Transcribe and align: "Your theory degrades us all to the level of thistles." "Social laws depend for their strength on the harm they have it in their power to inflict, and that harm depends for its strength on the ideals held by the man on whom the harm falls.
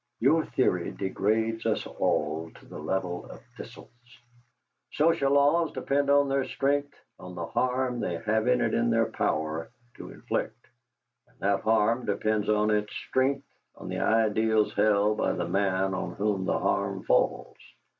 "Your 0.19 0.47
theory 0.47 0.89
degrades 0.93 1.67
us 1.67 1.85
all 1.85 2.49
to 2.55 2.65
the 2.65 2.79
level 2.79 3.25
of 3.29 3.39
thistles." 3.55 3.91
"Social 4.93 5.31
laws 5.31 5.71
depend 5.73 6.07
for 6.07 6.27
their 6.27 6.43
strength 6.45 6.95
on 7.19 7.35
the 7.35 7.45
harm 7.45 7.99
they 7.99 8.15
have 8.17 8.47
it 8.47 8.59
in 8.73 8.89
their 8.89 9.05
power 9.05 9.69
to 9.97 10.09
inflict, 10.09 10.57
and 11.27 11.37
that 11.41 11.61
harm 11.61 12.07
depends 12.07 12.47
for 12.47 12.75
its 12.75 12.91
strength 13.09 13.45
on 13.75 13.89
the 13.89 13.99
ideals 13.99 14.73
held 14.73 15.19
by 15.19 15.33
the 15.33 15.47
man 15.47 15.93
on 15.93 16.13
whom 16.13 16.45
the 16.45 16.57
harm 16.57 17.03
falls. 17.03 17.57